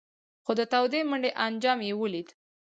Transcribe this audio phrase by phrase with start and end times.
[0.43, 2.29] خو د تودې منډۍ انجام یې ولید.